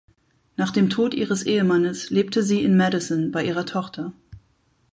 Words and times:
Nach 0.57 0.71
dem 0.71 0.89
Tod 0.89 1.13
ihres 1.13 1.43
Ehemannes 1.43 2.09
lebte 2.09 2.41
sie 2.41 2.63
in 2.63 2.75
Madison 2.75 3.31
bei 3.31 3.45
ihrer 3.45 3.67
Tochter. 3.67 4.13